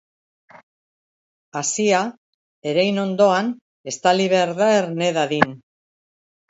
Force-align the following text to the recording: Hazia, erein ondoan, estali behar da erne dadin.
Hazia, 1.61 2.01
erein 2.73 2.99
ondoan, 3.05 3.55
estali 3.95 4.27
behar 4.35 4.57
da 4.63 4.75
erne 4.83 5.13
dadin. 5.23 5.59